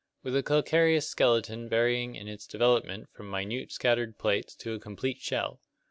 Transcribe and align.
With 0.23 0.35
a 0.35 0.41
calcareous 0.41 1.07
skeleton 1.07 1.69
varying 1.69 2.15
in 2.15 2.27
its 2.27 2.47
development 2.47 3.07
from 3.13 3.29
minute 3.29 3.71
scattered 3.71 4.17
plates 4.17 4.55
to 4.55 4.73
a 4.73 4.79
complete 4.79 5.19
shell. 5.19 5.61